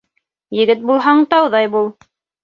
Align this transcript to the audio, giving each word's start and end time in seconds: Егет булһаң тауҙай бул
Егет 0.59 0.79
булһаң 0.91 1.21
тауҙай 1.33 1.69
бул 1.75 1.91